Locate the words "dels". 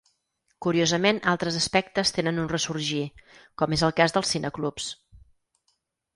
4.19-4.35